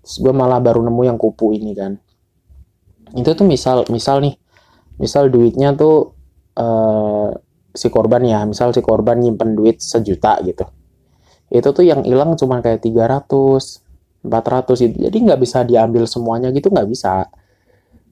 Terus 0.02 0.16
gue 0.22 0.34
malah 0.34 0.62
baru 0.62 0.82
nemu 0.82 1.02
yang 1.02 1.18
kupu 1.18 1.54
ini 1.54 1.74
kan. 1.74 1.98
Itu 3.14 3.34
tuh 3.34 3.46
misal 3.46 3.86
misal 3.90 4.22
nih 4.22 4.34
misal 4.96 5.28
duitnya 5.28 5.76
tuh 5.76 6.16
uh, 6.56 7.30
si 7.76 7.92
korban 7.92 8.24
ya 8.24 8.40
misal 8.48 8.72
si 8.72 8.80
korban 8.80 9.20
nyimpen 9.20 9.52
duit 9.52 9.78
sejuta 9.84 10.40
gitu 10.40 10.64
itu 11.50 11.68
tuh 11.70 11.84
yang 11.86 12.02
hilang 12.02 12.34
cuma 12.34 12.58
kayak 12.58 12.82
300 12.82 13.86
400 14.26 14.90
itu 14.90 14.96
jadi 15.06 15.16
nggak 15.16 15.40
bisa 15.40 15.62
diambil 15.62 16.04
semuanya 16.10 16.50
gitu 16.50 16.68
nggak 16.68 16.90
bisa. 16.90 17.30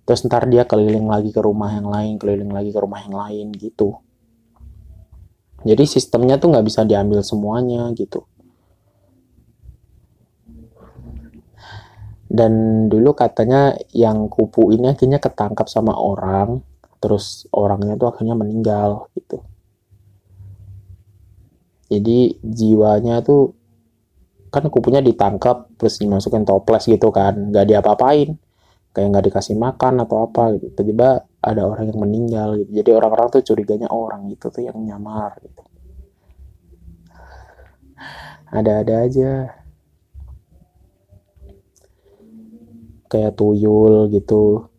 Terus 0.07 0.21
ntar 0.29 0.47
dia 0.47 0.63
keliling 0.69 1.11
lagi 1.11 1.35
ke 1.35 1.41
rumah 1.43 1.75
yang 1.75 1.91
lain 1.91 2.15
keliling 2.23 2.55
lagi 2.55 2.71
ke 2.71 2.79
rumah 2.79 3.03
yang 3.03 3.17
lain 3.19 3.47
gitu. 3.59 3.99
Jadi 5.65 5.85
sistemnya 5.89 6.39
tuh 6.39 6.55
nggak 6.55 6.67
bisa 6.67 6.87
diambil 6.87 7.25
semuanya 7.27 7.91
gitu. 7.97 8.23
Dan 12.31 12.87
dulu 12.91 13.15
katanya 13.15 13.75
yang 13.95 14.27
kupu 14.27 14.75
ini 14.75 14.91
akhirnya 14.91 15.23
ketangkap 15.23 15.71
sama 15.71 15.95
orang 15.95 16.63
terus 16.99 17.45
orangnya 17.53 18.01
tuh 18.01 18.11
akhirnya 18.11 18.33
meninggal 18.33 19.13
gitu 19.13 19.45
jadi 21.89 22.41
jiwanya 22.41 23.21
tuh 23.21 23.53
kan 24.49 24.71
kupunya 24.71 25.03
ditangkap 25.03 25.67
terus 25.77 25.99
dimasukin 26.01 26.47
toples 26.47 26.87
gitu 26.87 27.11
kan. 27.11 27.51
Nggak 27.51 27.67
diapa-apain. 27.75 28.39
Kayak 28.95 29.09
nggak 29.11 29.25
dikasih 29.31 29.57
makan 29.59 30.07
atau 30.07 30.23
apa 30.23 30.55
gitu. 30.55 30.71
Tiba-tiba 30.71 31.27
ada 31.43 31.63
orang 31.67 31.91
yang 31.91 32.01
meninggal 32.01 32.49
gitu. 32.63 32.71
Jadi 32.71 32.91
orang-orang 32.95 33.27
tuh 33.35 33.43
curiganya 33.43 33.89
orang 33.91 34.31
gitu 34.31 34.49
tuh 34.55 34.63
yang 34.63 34.79
nyamar 34.79 35.35
gitu. 35.43 35.63
Ada-ada 38.55 38.95
aja. 39.03 39.33
Kayak 43.11 43.35
tuyul 43.35 44.09
gitu. 44.15 44.71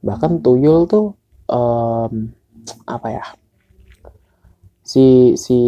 Bahkan 0.00 0.40
tuyul 0.40 0.88
tuh 0.88 1.12
um, 1.52 2.32
apa 2.88 3.08
ya 3.12 3.24
si 4.86 5.34
si 5.34 5.58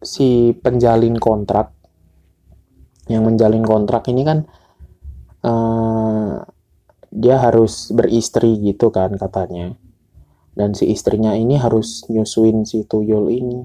si 0.00 0.56
penjalin 0.56 1.20
kontrak 1.20 1.76
yang 3.12 3.28
menjalin 3.28 3.60
kontrak 3.60 4.08
ini 4.08 4.24
kan 4.24 4.48
uh, 5.44 6.40
dia 7.12 7.36
harus 7.44 7.92
beristri 7.92 8.56
gitu 8.64 8.88
kan 8.88 9.12
katanya. 9.20 9.76
Dan 10.52 10.76
si 10.76 10.88
istrinya 10.88 11.32
ini 11.36 11.56
harus 11.60 12.08
nyusuin 12.08 12.64
si 12.64 12.84
tuyul 12.88 13.28
ini. 13.28 13.60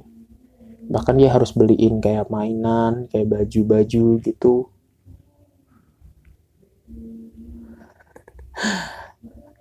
Bahkan 0.87 1.15
dia 1.19 1.35
harus 1.35 1.51
beliin 1.51 1.99
kayak 1.99 2.31
mainan 2.31 3.07
kayak 3.07 3.31
baju-baju 3.31 4.19
gitu. 4.19 4.55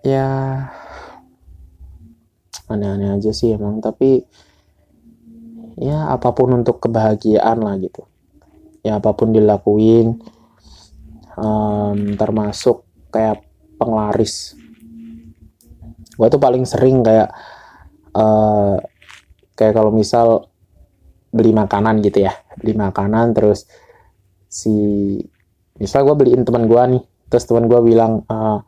Ya 0.07 0.23
aneh-aneh 2.67 3.15
aja 3.15 3.31
sih 3.31 3.55
emang 3.55 3.79
tapi 3.79 4.27
ya 5.79 6.11
apa 6.11 6.33
pun 6.33 6.57
untuk 6.57 6.83
kebahagiaan 6.83 7.63
lah 7.63 7.77
gitu. 7.79 8.07
Ya 8.83 8.99
apa 8.99 9.13
pun 9.13 9.35
dilakuin 9.35 10.19
um, 11.37 11.99
termasuk 12.17 12.87
kayak 13.13 13.45
penglaris. 13.77 14.57
Gue 16.17 16.29
tuh 16.33 16.41
paling 16.41 16.65
sering 16.65 17.05
kayak 17.05 17.29
uh, 18.17 18.81
kayak 19.53 19.75
kalau 19.77 19.93
misal 19.93 20.49
beli 21.31 21.53
makanan 21.53 22.01
gitu 22.01 22.25
ya. 22.25 22.33
Beli 22.57 22.73
makanan 22.73 23.37
terus 23.37 23.69
si 24.47 24.73
misal 25.77 26.09
gue 26.09 26.17
beliin 26.17 26.43
teman 26.43 26.65
gue 26.65 26.83
nih 26.97 27.03
terus 27.29 27.45
teman 27.45 27.69
gue 27.69 27.81
bilang 27.85 28.25
uh, 28.33 28.65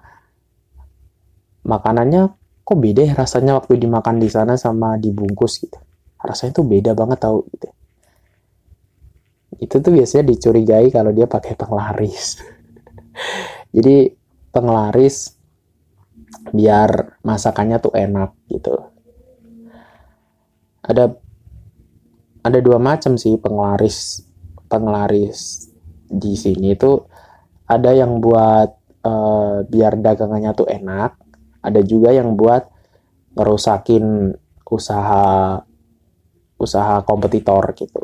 makanannya 1.64 2.37
kok 2.68 2.76
beda 2.76 3.00
ya 3.00 3.16
rasanya 3.16 3.56
waktu 3.56 3.80
dimakan 3.80 4.20
di 4.20 4.28
sana 4.28 4.60
sama 4.60 5.00
dibungkus 5.00 5.64
gitu. 5.64 5.80
Rasanya 6.20 6.60
tuh 6.60 6.68
beda 6.68 6.92
banget 6.92 7.16
tau 7.24 7.40
gitu. 7.48 7.68
Itu 9.56 9.80
tuh 9.80 9.96
biasanya 9.96 10.28
dicurigai 10.28 10.92
kalau 10.92 11.08
dia 11.16 11.24
pakai 11.24 11.56
penglaris. 11.56 12.44
Jadi 13.74 14.12
penglaris 14.52 15.32
biar 16.52 17.16
masakannya 17.24 17.80
tuh 17.80 17.96
enak 17.96 18.36
gitu. 18.52 18.76
Ada 20.84 21.08
ada 22.44 22.58
dua 22.60 22.76
macam 22.76 23.16
sih 23.16 23.40
penglaris 23.40 24.28
penglaris 24.68 25.72
di 26.04 26.36
sini 26.36 26.76
itu 26.76 27.00
ada 27.64 27.96
yang 27.96 28.20
buat 28.20 28.76
uh, 29.04 29.64
biar 29.68 30.00
dagangannya 30.00 30.52
tuh 30.56 30.68
enak, 30.68 31.17
ada 31.68 31.80
juga 31.84 32.10
yang 32.10 32.34
buat 32.34 32.66
ngerusakin 33.36 34.34
usaha 34.68 35.60
usaha 36.58 36.94
kompetitor 37.06 37.62
gitu. 37.78 38.02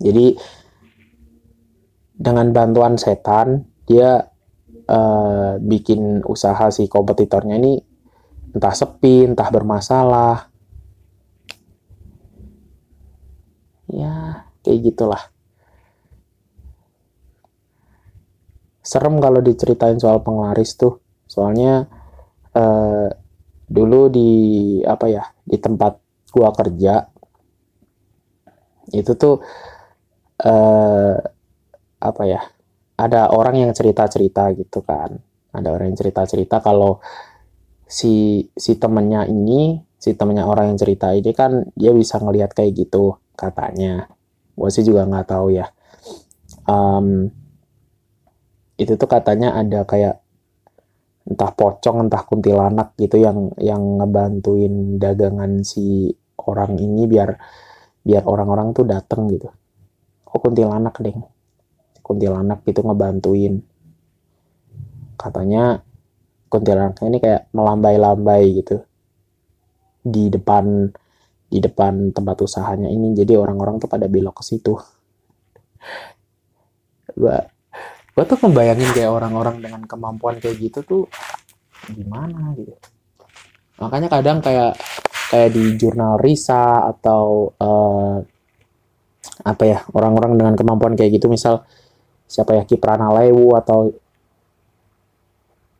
Jadi 0.00 0.34
dengan 2.14 2.50
bantuan 2.54 2.96
setan 2.96 3.68
dia 3.84 4.24
uh, 4.88 5.60
bikin 5.60 6.24
usaha 6.24 6.72
si 6.72 6.88
kompetitornya 6.88 7.60
ini 7.60 7.74
entah 8.54 8.72
sepi, 8.72 9.28
entah 9.28 9.50
bermasalah. 9.50 10.48
Ya, 13.90 14.48
kayak 14.64 14.80
gitulah. 14.94 15.22
Serem 18.84 19.18
kalau 19.18 19.40
diceritain 19.40 19.98
soal 20.00 20.22
penglaris 20.22 20.76
tuh. 20.76 21.03
Soalnya 21.34 21.90
uh, 22.54 23.10
dulu 23.66 24.06
di 24.06 24.30
apa 24.86 25.10
ya, 25.10 25.26
di 25.42 25.58
tempat 25.58 25.98
gua 26.30 26.54
kerja 26.54 27.10
itu 28.94 29.12
tuh 29.18 29.42
uh, 30.46 31.16
apa 32.04 32.22
ya 32.28 32.42
ada 32.94 33.34
orang 33.34 33.66
yang 33.66 33.72
cerita-cerita 33.74 34.54
gitu 34.54 34.86
kan. 34.86 35.18
Ada 35.54 35.70
orang 35.74 35.90
yang 35.90 35.98
cerita-cerita 35.98 36.62
kalau 36.62 37.02
si 37.86 38.46
si 38.54 38.78
temennya 38.78 39.26
ini 39.26 39.78
si 39.98 40.14
temennya 40.18 40.44
orang 40.46 40.74
yang 40.74 40.78
cerita 40.78 41.14
ini 41.14 41.30
kan 41.30 41.64
dia 41.74 41.90
bisa 41.94 42.18
ngelihat 42.22 42.54
kayak 42.54 42.74
gitu 42.74 43.18
katanya. 43.34 44.06
Gue 44.54 44.70
sih 44.70 44.86
juga 44.86 45.06
nggak 45.06 45.26
tahu 45.26 45.46
ya. 45.54 45.66
Um, 46.70 47.30
itu 48.78 48.98
tuh 48.98 49.06
katanya 49.10 49.54
ada 49.54 49.86
kayak 49.86 50.23
entah 51.24 51.52
pocong 51.56 52.04
entah 52.04 52.22
kuntilanak 52.24 52.92
gitu 53.00 53.16
yang 53.16 53.48
yang 53.56 53.80
ngebantuin 54.00 55.00
dagangan 55.00 55.64
si 55.64 56.12
orang 56.44 56.76
ini 56.76 57.08
biar 57.08 57.32
biar 58.04 58.28
orang-orang 58.28 58.76
tuh 58.76 58.84
dateng 58.84 59.32
gitu. 59.32 59.48
Oh 60.28 60.40
kuntilanak 60.42 61.00
deh 61.00 61.16
kuntilanak 62.04 62.60
gitu 62.68 62.84
ngebantuin. 62.84 63.64
Katanya 65.16 65.80
kuntilanaknya 66.52 67.06
ini 67.08 67.18
kayak 67.24 67.42
melambai-lambai 67.56 68.44
gitu. 68.60 68.84
Di 70.04 70.28
depan 70.28 70.92
di 71.48 71.58
depan 71.64 72.12
tempat 72.12 72.36
usahanya 72.44 72.92
ini. 72.92 73.16
Jadi 73.16 73.40
orang-orang 73.40 73.80
tuh 73.80 73.88
pada 73.88 74.04
belok 74.04 74.36
ke 74.36 74.44
situ. 74.44 74.76
Gua 77.20 77.53
gua 78.14 78.24
tuh 78.24 78.38
membayangin 78.46 78.90
kayak 78.94 79.10
orang-orang 79.10 79.58
dengan 79.58 79.82
kemampuan 79.84 80.38
kayak 80.38 80.56
gitu 80.62 80.80
tuh 80.86 81.02
gimana 81.90 82.54
gitu. 82.54 82.72
Makanya 83.82 84.08
kadang 84.08 84.38
kayak 84.38 84.78
kayak 85.34 85.50
di 85.50 85.74
jurnal 85.74 86.22
Risa 86.22 86.94
atau 86.94 87.50
uh, 87.58 88.22
apa 89.42 89.62
ya 89.66 89.78
orang-orang 89.90 90.38
dengan 90.38 90.54
kemampuan 90.54 90.94
kayak 90.94 91.18
gitu 91.18 91.26
misal 91.26 91.66
siapa 92.30 92.54
ya 92.54 92.62
Kiprana 92.62 93.10
Lewu 93.10 93.52
atau 93.58 93.90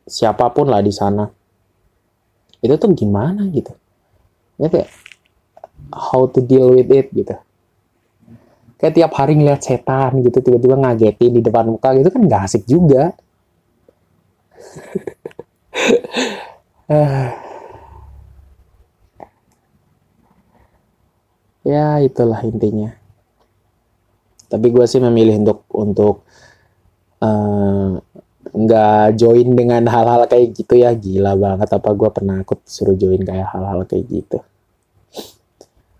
siapa 0.05 0.51
pun 0.51 0.67
lah 0.67 0.83
di 0.83 0.91
sana. 0.91 1.23
Itu 2.59 2.75
tuh 2.75 2.91
gimana 2.91 3.47
gitu? 3.49 3.71
Ya 4.59 4.67
kayak 4.67 4.91
how 5.93 6.27
to 6.27 6.43
deal 6.43 6.75
with 6.75 6.91
it 6.91 7.07
gitu 7.15 7.35
kayak 8.85 8.95
tiap 9.01 9.11
hari 9.17 9.33
ngeliat 9.33 9.65
setan 9.65 10.21
gitu 10.21 10.37
tiba-tiba 10.45 10.77
ngagetin 10.77 11.33
di 11.33 11.41
depan 11.41 11.73
muka 11.73 11.97
gitu 11.97 12.13
kan 12.13 12.21
gak 12.29 12.41
asik 12.45 12.63
juga. 12.69 13.17
Ya 21.65 21.97
itulah 21.97 22.45
intinya. 22.45 22.93
Tapi 24.53 24.69
gue 24.69 24.85
sih 24.85 25.01
memilih 25.01 25.41
untuk 25.41 25.65
untuk 25.73 26.21
Eh, 27.25 27.91
nggak 28.55 29.03
uh, 29.09 29.15
join 29.17 29.47
dengan 29.57 29.83
hal-hal 29.87 30.27
kayak 30.29 30.53
gitu 30.53 30.73
ya. 30.79 30.91
Gila 30.93 31.33
banget 31.39 31.69
apa 31.73 31.89
gue 31.95 32.09
pernah 32.11 32.37
ikut 32.43 32.59
suruh 32.67 32.97
join 32.99 33.21
kayak 33.23 33.47
hal-hal 33.55 33.87
kayak 33.87 34.05
gitu. 34.11 34.39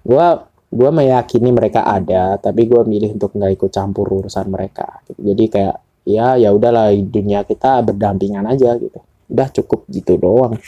Gue 0.06 0.28
gue 0.76 0.90
meyakini 0.92 1.56
mereka 1.56 1.88
ada 1.88 2.36
tapi 2.36 2.68
gue 2.68 2.84
milih 2.84 3.16
untuk 3.16 3.32
nggak 3.32 3.52
ikut 3.56 3.72
campur 3.72 4.12
urusan 4.12 4.52
mereka. 4.52 5.00
Jadi 5.16 5.44
kayak 5.48 5.78
ya 6.04 6.36
ya 6.36 6.52
udahlah 6.52 6.92
dunia 6.92 7.48
kita 7.48 7.80
berdampingan 7.80 8.44
aja 8.44 8.76
gitu. 8.76 9.00
Udah 9.32 9.48
cukup 9.56 9.88
gitu 9.88 10.20
doang. 10.20 10.60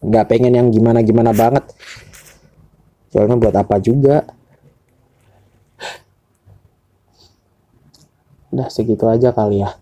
Nggak 0.00 0.26
pengen 0.30 0.54
yang 0.54 0.68
gimana 0.70 1.02
gimana 1.02 1.34
banget. 1.34 1.66
Soalnya 3.10 3.34
buat 3.34 3.56
apa 3.58 3.82
juga? 3.82 4.22
Udah 8.54 8.70
segitu 8.70 9.10
aja 9.10 9.34
kali 9.34 9.66
ya. 9.66 9.74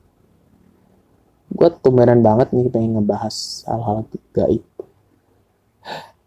Gue 1.52 1.68
tumbenan 1.84 2.24
banget 2.24 2.48
nih 2.56 2.72
pengen 2.72 2.96
ngebahas 2.96 3.68
hal-hal 3.68 4.08
gaib. 4.32 4.64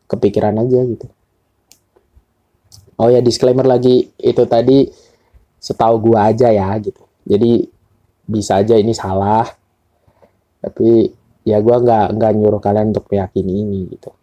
Kepikiran 0.05 0.61
aja 0.61 0.85
gitu 0.85 1.09
oh 3.01 3.09
ya 3.09 3.19
disclaimer 3.19 3.65
lagi 3.65 4.13
itu 4.21 4.43
tadi 4.45 4.85
setahu 5.57 6.13
gua 6.13 6.29
aja 6.29 6.53
ya 6.53 6.69
gitu. 6.77 7.01
Jadi 7.25 7.65
bisa 8.29 8.61
aja 8.61 8.77
ini 8.77 8.93
salah 8.93 9.45
tapi 10.61 11.09
ya 11.41 11.57
gua 11.57 11.81
nggak 11.81 12.07
nggak 12.21 12.31
nyuruh 12.37 12.61
kalian 12.61 12.93
untuk 12.93 13.09
meyakini 13.09 13.65
ini 13.65 13.79
gitu. 13.97 14.13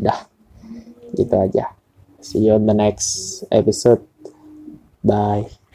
Dah 0.00 0.24
gitu 1.12 1.36
aja. 1.36 1.76
See 2.24 2.48
you 2.48 2.56
on 2.56 2.64
the 2.64 2.74
next 2.74 3.44
episode. 3.52 4.02
Bye 5.04 5.65